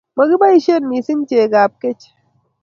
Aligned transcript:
makiboisien 0.15 0.83
mising 0.91 1.21
chekap 1.29 1.71
keche 1.81 2.09